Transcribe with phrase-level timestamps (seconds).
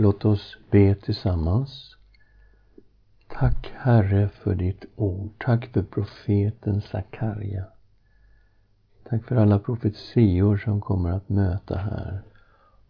[0.00, 1.96] Låt oss be tillsammans.
[3.28, 5.30] Tack Herre för ditt ord.
[5.38, 7.64] Tack för profeten Sakarja.
[9.08, 12.22] Tack för alla profetior som kommer att möta här.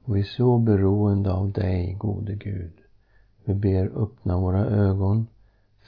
[0.05, 2.73] Och vi är så beroende av dig, gode Gud.
[3.45, 5.27] Vi ber öppna våra ögon,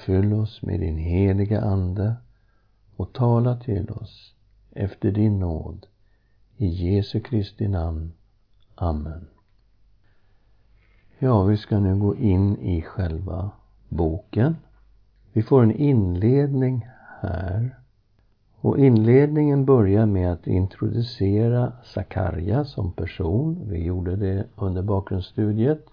[0.07, 2.15] fyll oss med din heliga Ande
[2.97, 4.35] och tala till oss
[4.71, 5.87] efter din nåd.
[6.57, 8.13] I Jesu Kristi namn.
[8.75, 9.27] Amen.
[11.23, 13.51] Ja, vi ska nu gå in i själva
[13.89, 14.57] boken.
[15.33, 16.89] Vi får en inledning
[17.21, 17.77] här.
[18.61, 23.69] Och inledningen börjar med att introducera Sakarja som person.
[23.69, 25.87] Vi gjorde det under bakgrundsstudiet.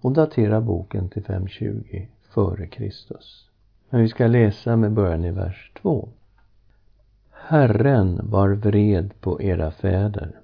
[0.00, 3.48] Och datera boken till 520 före Kristus.
[3.90, 6.08] Men vi ska läsa med början i vers 2.
[7.30, 10.40] Herren var vred på era fäder.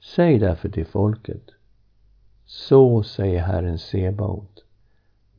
[0.00, 1.53] Säg därför till folket.
[2.46, 4.64] Så säger Herren Sebaot.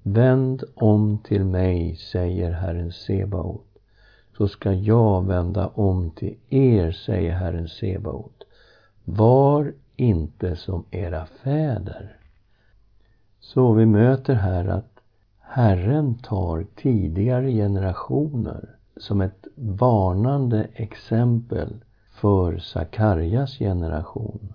[0.04, 3.68] Vänd om till mig, säger Herren Sebaot,
[4.38, 8.44] så ska jag vända om till er, säger Herren Sebaot.
[9.04, 12.18] Var inte som era fäder.
[13.40, 15.00] Så vi möter här att
[15.40, 24.54] Herren tar tidigare generationer som ett varnande exempel för Sakarjas generation.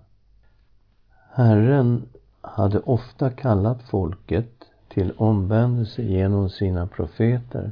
[1.33, 2.07] Herren
[2.41, 4.51] hade ofta kallat folket
[4.89, 7.71] till omvändelse genom sina profeter.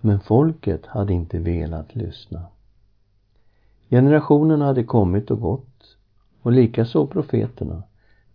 [0.00, 2.46] Men folket hade inte velat lyssna.
[3.90, 5.96] Generationerna hade kommit och gått
[6.42, 7.82] och likaså profeterna.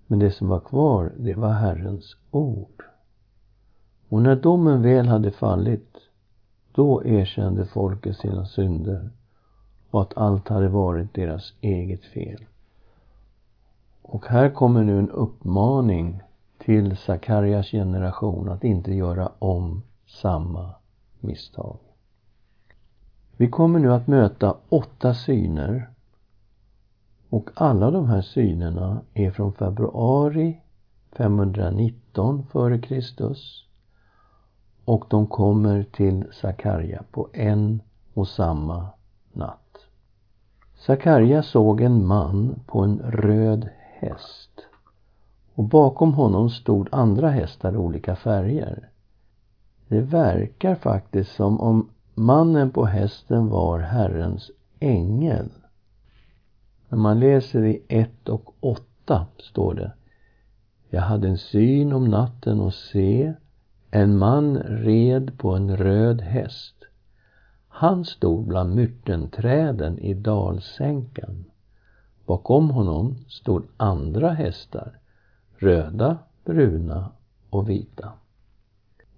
[0.08, 2.84] Men det som var kvar, det var Herrens ord.
[4.10, 5.96] Och när domen väl hade fallit,
[6.72, 9.10] då erkände folket sina synder
[9.90, 12.46] och att allt hade varit deras eget fel.
[14.09, 16.22] Och här kommer nu en uppmaning
[16.58, 20.69] till Sakarjas generation att inte göra om samma
[21.19, 21.77] misstag.
[23.38, 25.90] Vi kommer nu att möta åtta syner
[27.29, 30.62] och alla de här synerna är från februari
[31.12, 33.35] 519 f.Kr.
[34.85, 37.81] och de kommer till Sakarja på en
[38.13, 38.88] och samma
[39.34, 39.78] natt.
[40.75, 43.69] Sakarja såg en man på en röd
[44.00, 44.68] häst
[45.58, 48.90] och bakom honom stod andra hästar i olika färger.
[49.88, 55.50] Det verkar faktiskt som om mannen på hästen var Herrens ängel.
[56.90, 59.91] När man läser i 1 och 8 står det
[60.90, 63.34] Jag hade en syn om natten och se
[63.91, 66.75] en man red på en röd häst.
[67.68, 71.46] Han stod bland myrtenträden i dalsänkan.
[72.28, 75.00] Bakom honom stod andra hästar,
[75.58, 77.12] röda, bruna
[77.50, 78.12] och vita.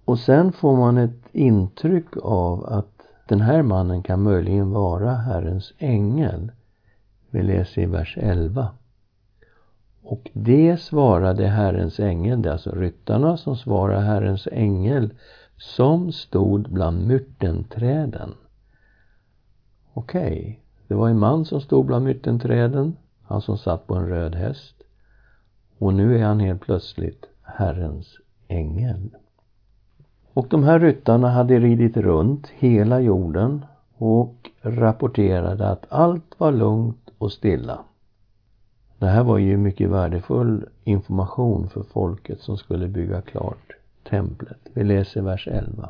[0.04, 5.72] Och sen får man ett intryck av att den här mannen kan möjligen vara Herrens
[5.78, 6.52] ängel.
[7.30, 8.68] Vi läser i vers 11.
[10.02, 15.14] Och det svarade Herrens ängel, det är alltså ryttarna som svarar Herrens ängel
[15.56, 18.34] som stod bland myrtenträden.
[19.92, 20.56] Okej, okay
[20.90, 24.82] det var en man som stod bland myttenträden, han som satt på en röd häst.
[25.78, 28.18] Och nu är han helt plötsligt Herrens
[28.48, 29.10] ängel.
[30.32, 33.64] Och de här ryttarna hade ridit runt hela jorden
[33.96, 37.78] och rapporterade att allt var lugnt och stilla.
[38.98, 43.72] Det här var ju mycket värdefull information för folket som skulle bygga klart
[44.08, 44.60] templet.
[44.74, 45.88] Vi läser vers 11.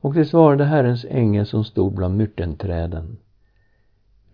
[0.00, 3.16] Och det svarade Herrens ängel som stod bland myrtenträden.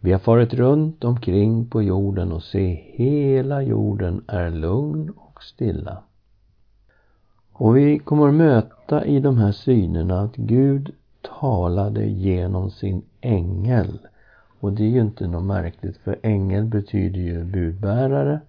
[0.05, 6.03] Vi har farit runt omkring på jorden och se, hela jorden är lugn och stilla.
[7.53, 10.95] Och vi kommer att möta i de här synerna att Gud
[11.41, 13.99] talade genom sin ängel.
[14.61, 18.41] Och det är ju inte något märkligt för ängel betyder ju budbärare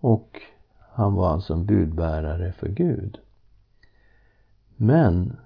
[0.00, 0.40] och
[0.92, 3.18] han var alltså en budbärare för Gud.
[4.76, 5.36] Men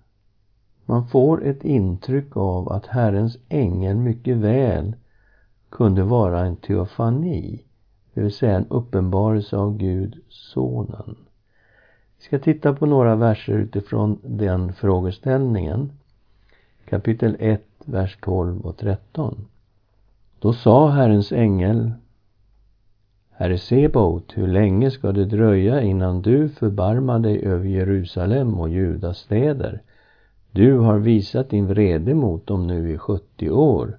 [0.86, 4.94] man får ett intryck av att Herrens ängel mycket väl
[5.70, 7.64] kunde vara en teofani,
[8.14, 11.16] det vill säga en uppenbarelse av Gud, Sonen.
[12.18, 15.92] Vi ska titta på några verser utifrån den frågeställningen.
[16.84, 19.46] Kapitel 1, vers 12 och 13.
[20.38, 21.92] Då sa Herrens ängel
[23.30, 29.18] Herre Sebaot, hur länge ska det dröja innan du förbarmar dig över Jerusalem och Judas
[29.18, 29.82] städer?
[30.50, 33.98] Du har visat din vrede mot dem nu i 70 år.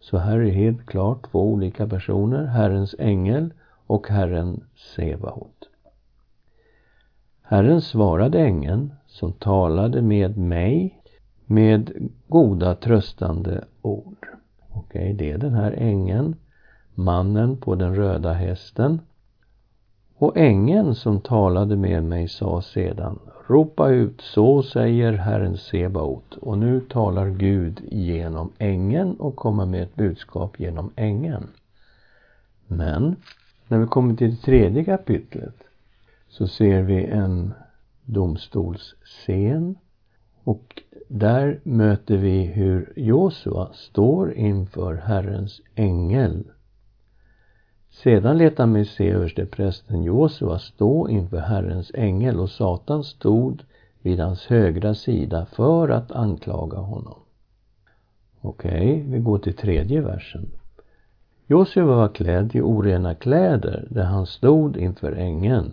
[0.00, 3.52] Så här är helt klart två olika personer, Herrens ängel
[3.86, 5.68] och Herren Sebaot.
[7.42, 11.02] Herren svarade ängeln som talade med mig
[11.46, 14.26] med goda tröstande ord.
[14.68, 16.36] Okej, okay, det är den här ängeln,
[16.94, 19.00] mannen på den röda hästen.
[20.20, 26.34] Och ängeln som talade med mig sa sedan, ropa ut, så säger Herren Sebaot.
[26.34, 31.46] Och nu talar Gud genom ängeln och kommer med ett budskap genom ängeln.
[32.66, 33.16] Men
[33.68, 35.56] när vi kommer till det tredje kapitlet
[36.28, 37.54] så ser vi en
[38.04, 39.76] domstolsscen
[40.44, 46.44] och där möter vi hur Josua står inför Herrens ängel.
[48.02, 53.62] Sedan lät han mig se översteprästen Josua stå inför Herrens ängel och Satan stod
[54.02, 57.18] vid hans högra sida för att anklaga honom.
[58.40, 60.46] Okej, okay, vi går till tredje versen.
[61.46, 65.72] Josua var klädd i orena kläder där han stod inför ängeln.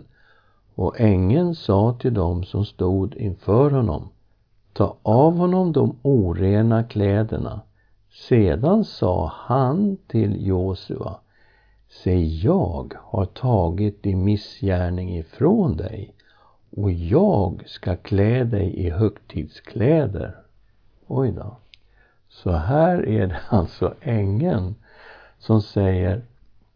[0.74, 4.08] Och ängeln sa till dem som stod inför honom,
[4.72, 7.60] ta av honom de orena kläderna.
[8.28, 11.16] Sedan sa han till Josua,
[11.88, 16.14] se jag har tagit din missgärning ifrån dig
[16.70, 20.36] och jag ska klä dig i högtidskläder.
[21.06, 21.56] Oj då.
[22.28, 24.74] Så här är det alltså ängeln
[25.38, 26.22] som säger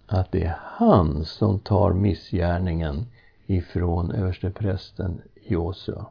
[0.07, 3.07] att det är han som tar missgärningen
[3.47, 6.07] ifrån översteprästen Josua.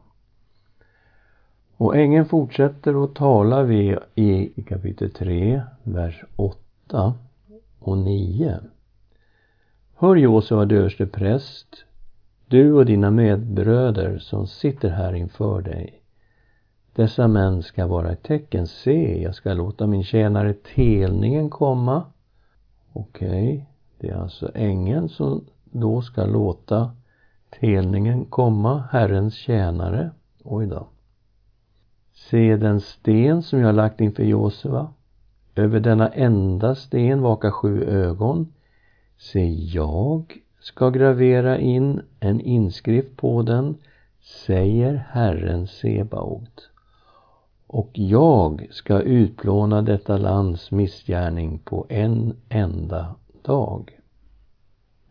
[1.76, 7.14] Och ängeln fortsätter att tala vi i kapitel 3, vers 8
[7.78, 8.60] och 9.
[10.00, 11.84] Hör Josua, du överste präst,
[12.48, 16.02] du och dina medbröder som sitter här inför dig.
[16.94, 18.66] Dessa män ska vara ett tecken.
[18.66, 22.02] Se, jag ska låta min tjänare telningen komma
[22.92, 23.64] Okej, okay.
[23.98, 26.90] det är alltså ängeln som då ska låta
[27.60, 30.10] telningen komma, Herrens tjänare.
[30.44, 30.86] Oj då.
[32.12, 34.88] Se den sten som jag har lagt inför Josua.
[35.54, 38.52] Över denna enda sten vakar sju ögon.
[39.22, 43.78] Se, jag ska gravera in en inskrift på den,
[44.20, 46.70] säger Herren Sebaot
[47.66, 53.98] och jag ska utplåna detta lands missgärning på en enda dag.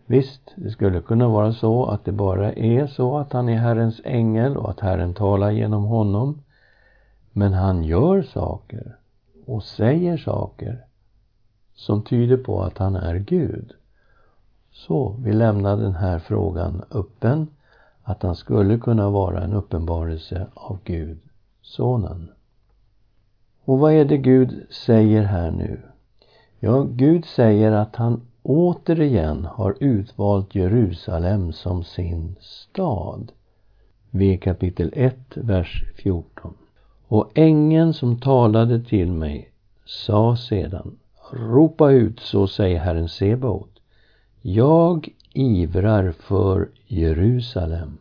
[0.05, 4.01] Visst, det skulle kunna vara så att det bara är så att han är Herrens
[4.03, 6.41] ängel och att Herren talar genom honom.
[7.31, 8.95] Men han gör saker
[9.45, 10.85] och säger saker
[11.75, 13.73] som tyder på att han är Gud.
[14.87, 17.47] Så vi lämnar den här frågan öppen,
[18.03, 21.19] att han skulle kunna vara en uppenbarelse av Gud,
[21.61, 22.31] Sonen.
[23.65, 25.81] Och vad är det Gud säger här nu?
[26.59, 33.31] Ja, Gud säger att han återigen har utvalt Jerusalem som sin stad.
[34.09, 36.53] V kapitel 1, vers 14.
[37.07, 39.51] Och ängeln som talade till mig
[39.85, 40.97] sa sedan
[41.31, 43.78] Ropa ut, så säger Herren Sebaot.
[44.41, 47.97] Jag ivrar för Jerusalem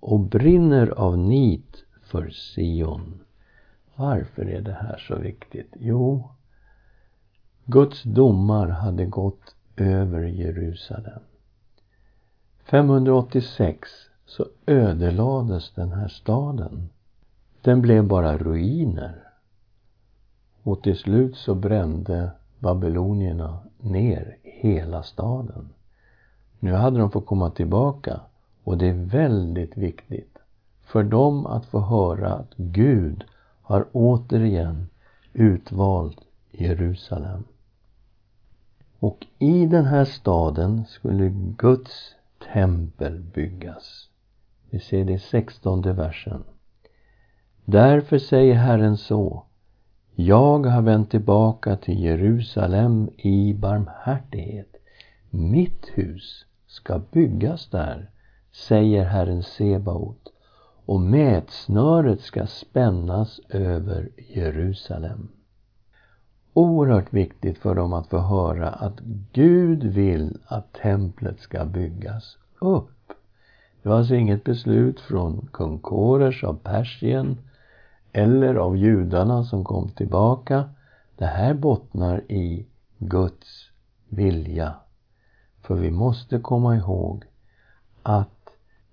[0.00, 3.20] och brinner av nit för Sion.
[3.94, 5.72] Varför är det här så viktigt?
[5.80, 6.28] Jo,
[7.64, 11.20] Guds domar hade gått över Jerusalem.
[12.64, 13.90] 586
[14.26, 16.88] så ödelades den här staden.
[17.62, 19.28] Den blev bara ruiner.
[20.62, 22.30] Och till slut så brände
[22.62, 25.68] babylonierna ner hela staden.
[26.58, 28.20] Nu hade de fått komma tillbaka
[28.64, 30.38] och det är väldigt viktigt
[30.82, 33.24] för dem att få höra att Gud
[33.62, 34.88] har återigen
[35.32, 37.44] utvalt Jerusalem.
[38.98, 41.28] Och i den här staden skulle
[41.58, 42.14] Guds
[42.52, 44.08] tempel byggas.
[44.70, 46.44] Vi ser det i sextonde versen.
[47.64, 49.44] Därför säger Herren så.
[50.14, 54.76] Jag har vänt tillbaka till Jerusalem i barmhärtighet.
[55.30, 58.10] Mitt hus ska byggas där,
[58.52, 60.28] säger Herren Sebaot
[60.86, 65.28] och mätsnöret ska spännas över Jerusalem.
[66.52, 69.00] Oerhört viktigt för dem att få höra att
[69.32, 73.12] Gud vill att templet ska byggas upp.
[73.82, 77.36] Det var alltså inget beslut från kung Koresh av Persien
[78.12, 80.64] eller av judarna som kom tillbaka.
[81.16, 82.66] Det här bottnar i
[82.98, 83.70] Guds
[84.08, 84.74] vilja.
[85.62, 87.24] För vi måste komma ihåg
[88.02, 88.48] att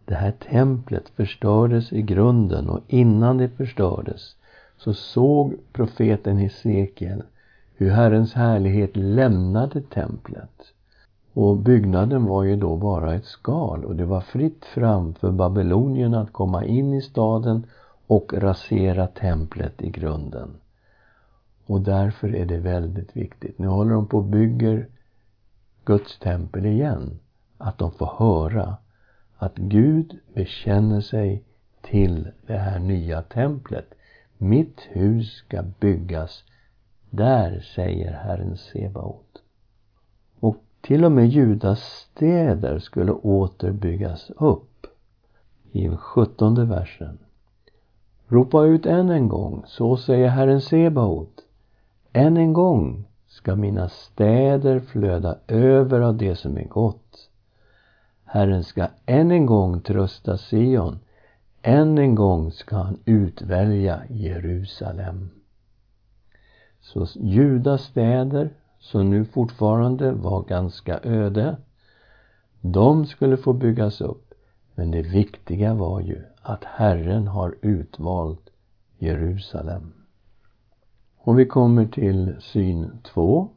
[0.06, 4.36] det här templet förstördes i grunden och innan det förstördes
[4.78, 7.24] så såg profeten Hesekiel
[7.76, 10.74] hur Herrens härlighet lämnade templet.
[11.34, 16.22] Och byggnaden var ju då bara ett skal och det var fritt fram för babylonierna
[16.22, 17.66] att komma in i staden
[18.10, 20.58] och rasera templet i grunden.
[21.66, 23.60] Och därför är det väldigt viktigt.
[23.60, 24.88] Nu håller de på och bygger
[25.86, 27.20] Guds tempel igen.
[27.58, 28.78] Att de får höra
[29.38, 31.44] att Gud bekänner sig
[31.82, 33.94] till det här nya templet.
[34.38, 36.44] Mitt hus ska byggas
[37.10, 39.42] där, säger Herren Sebaot.
[40.40, 44.88] Och till och med Judas städer skulle åter byggas upp.
[45.72, 47.20] I sjuttonde versen.
[48.32, 51.42] Ropa ut än en gång, så säger Herren Sebaot.
[52.14, 57.30] Än en gång ska mina städer flöda över av det som är gott.
[58.26, 61.00] Herren ska än en gång trösta Sion.
[61.62, 65.30] Än en gång ska han utvälja Jerusalem.
[66.82, 71.58] Så Judas städer, som nu fortfarande var ganska öde,
[72.62, 74.34] de skulle få byggas upp.
[74.76, 78.50] Men det viktiga var ju att Herren har utvalt
[78.98, 79.94] Jerusalem.
[81.18, 83.50] Och vi kommer till syn 2.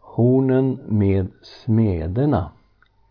[0.00, 2.52] Hornen med smederna.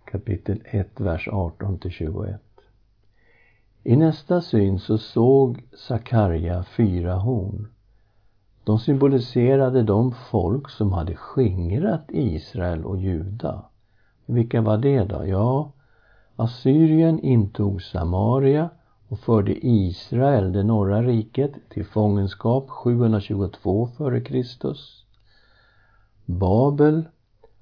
[0.06, 2.42] Kapitel 1, vers 18 till 21.
[3.84, 7.68] I nästa syn så såg Sakarja fyra horn.
[8.64, 13.66] De symboliserade de folk som hade skingrat Israel och Juda.
[14.26, 15.26] Vilka var det då?
[15.26, 15.72] Ja,
[16.36, 18.70] Assyrien intog Samaria
[19.10, 24.74] och förde Israel, det norra riket, till fångenskap 722 f.Kr.
[26.26, 27.04] Babel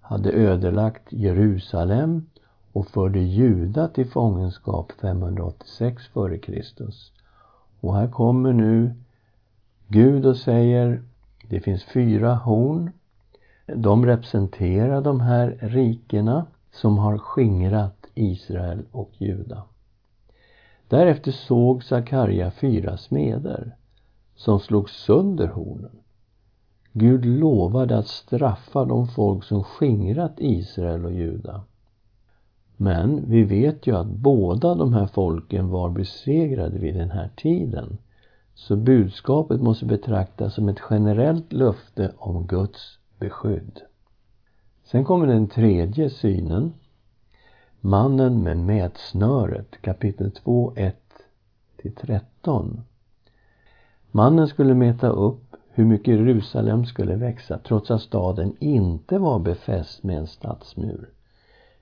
[0.01, 2.25] hade ödelagt Jerusalem
[2.71, 6.63] och förde Juda till fångenskap 586 f.Kr.
[7.79, 8.93] Och här kommer nu
[9.87, 11.03] Gud och säger
[11.49, 12.91] det finns fyra horn.
[13.65, 19.63] De representerar de här rikena som har skingrat Israel och Juda.
[20.87, 23.75] Därefter såg Sakarja fyra smeder
[24.35, 25.99] som slog sönder hornen.
[26.91, 31.63] Gud lovade att straffa de folk som skingrat Israel och Juda.
[32.77, 37.97] Men vi vet ju att båda de här folken var besegrade vid den här tiden.
[38.53, 43.81] Så budskapet måste betraktas som ett generellt löfte om Guds beskydd.
[44.83, 46.73] Sen kommer den tredje synen
[47.87, 50.95] Mannen med mätsnöret kapitel 2, 1
[51.77, 52.81] till 13.
[54.11, 60.03] Mannen skulle mäta upp hur mycket Jerusalem skulle växa trots att staden inte var befäst
[60.03, 61.09] med en stadsmur.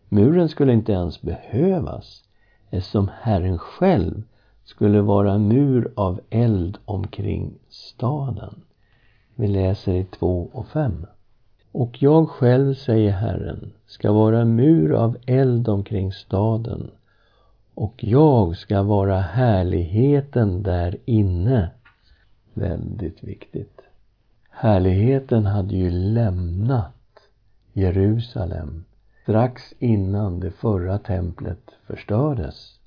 [0.09, 2.23] Muren skulle inte ens behövas
[2.69, 4.23] eftersom Herren själv
[4.63, 8.61] skulle vara en mur av eld omkring staden.
[9.35, 11.05] Vi läser i 2 och 5.
[11.73, 16.91] Och jag själv, säger Herren, ska vara en mur av eld omkring staden
[17.73, 21.71] och jag ska vara härligheten där inne.
[22.53, 23.81] Väldigt viktigt.
[24.49, 27.19] Härligheten hade ju lämnat
[27.73, 28.85] Jerusalem
[29.23, 32.79] strax innan det förra templet förstördes.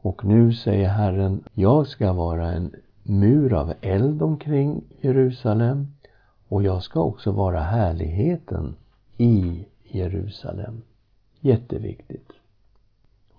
[0.00, 5.86] Och nu säger Herren, jag ska vara en mur av eld omkring Jerusalem
[6.52, 8.74] och jag ska också vara härligheten
[9.18, 10.82] i Jerusalem.
[11.40, 12.32] Jätteviktigt.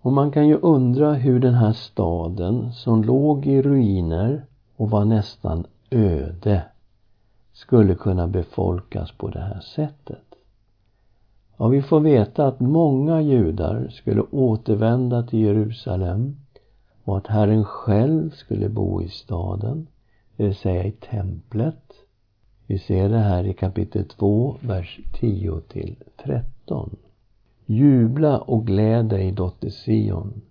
[0.01, 5.05] Och man kan ju undra hur den här staden som låg i ruiner och var
[5.05, 6.63] nästan öde
[7.51, 10.35] skulle kunna befolkas på det här sättet.
[11.57, 16.37] Ja, vi får veta att många judar skulle återvända till Jerusalem
[17.03, 19.87] och att Herren själv skulle bo i staden,
[20.35, 22.02] det vill säga i templet.
[22.67, 26.95] Vi ser det här i kapitel 2, vers 10 till 13.
[27.65, 30.41] Jubla och gläd dig, dotter Sion.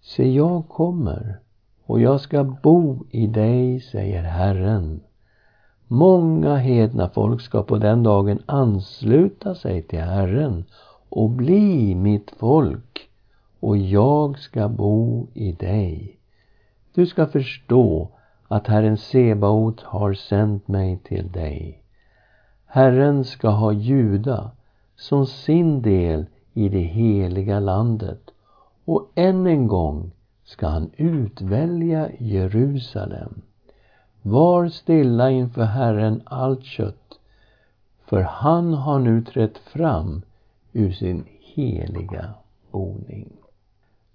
[0.00, 1.38] Se, jag kommer
[1.84, 5.00] och jag ska bo i dig, säger Herren.
[5.86, 10.64] Många hedna folk ska på den dagen ansluta sig till Herren
[11.08, 13.08] och bli mitt folk
[13.60, 16.18] och jag ska bo i dig.
[16.94, 18.08] Du ska förstå
[18.48, 21.82] att Herren Sebaot har sänt mig till dig.
[22.66, 24.50] Herren ska ha Juda
[24.96, 28.30] som sin del i det heliga landet
[28.84, 30.10] och än en gång
[30.44, 33.42] ska han utvälja Jerusalem.
[34.22, 37.18] Var stilla inför Herren allt kött,
[38.04, 40.22] för han har nu trätt fram
[40.72, 41.24] ur sin
[41.54, 42.34] heliga
[42.70, 43.32] boning.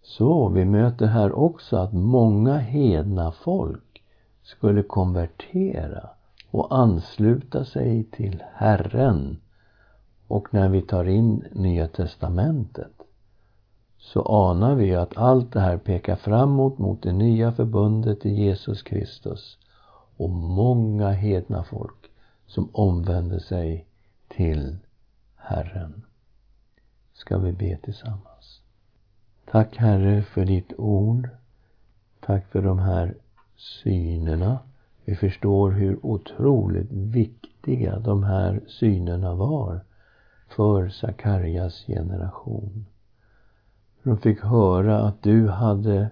[0.01, 3.90] Så vi möter här också att många hedna folk
[4.51, 6.09] skulle konvertera
[6.51, 9.41] och ansluta sig till Herren
[10.27, 12.91] och när vi tar in Nya Testamentet
[13.97, 18.83] så anar vi att allt det här pekar framåt mot det nya förbundet i Jesus
[18.83, 19.57] Kristus
[20.17, 22.11] och många hedna folk
[22.45, 23.85] som omvänder sig
[24.27, 24.77] till
[25.35, 26.05] Herren.
[27.13, 28.61] Ska vi be tillsammans.
[29.45, 31.29] Tack Herre för ditt ord.
[32.19, 33.15] Tack för de här
[33.61, 34.59] synerna.
[35.05, 39.81] Vi förstår hur otroligt viktiga de här synerna var
[40.47, 42.85] för Sakarjas generation.
[44.03, 46.09] De fick höra att du hade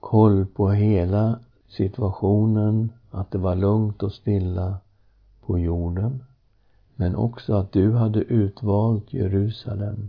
[0.00, 1.38] koll på hela
[1.68, 4.78] situationen, att det var lugnt och stilla
[5.46, 6.24] på jorden.
[6.96, 10.08] Men också att du hade utvalt Jerusalem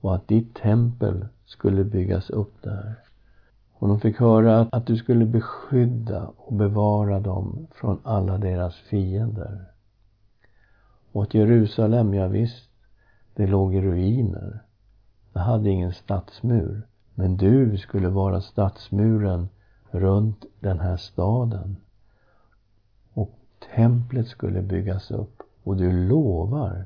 [0.00, 2.94] och att ditt tempel skulle byggas upp där.
[3.78, 8.76] Och de fick höra att, att du skulle beskydda och bevara dem från alla deras
[8.76, 9.64] fiender.
[11.12, 12.70] Och att Jerusalem, ja visst,
[13.34, 14.62] det låg i ruiner.
[15.32, 16.82] Det hade ingen stadsmur.
[17.14, 19.48] Men du skulle vara stadsmuren
[19.90, 21.76] runt den här staden.
[23.14, 23.38] Och
[23.74, 25.42] templet skulle byggas upp.
[25.62, 26.84] Och du lovar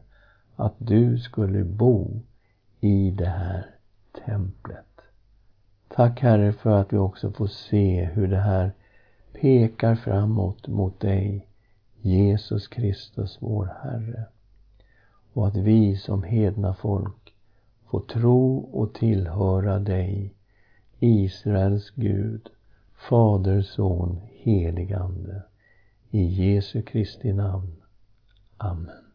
[0.56, 2.22] att du skulle bo
[2.80, 3.66] i det här
[4.26, 4.87] templet.
[5.88, 8.72] Tack Herre för att vi också får se hur det här
[9.32, 11.46] pekar framåt mot dig,
[12.00, 14.24] Jesus Kristus, vår Herre.
[15.32, 17.34] Och att vi som hedna folk
[17.90, 20.34] får tro och tillhöra dig,
[20.98, 22.48] Israels Gud,
[23.08, 25.42] Fader, Son, helig Ande.
[26.10, 27.76] I Jesu Kristi namn.
[28.56, 29.07] Amen.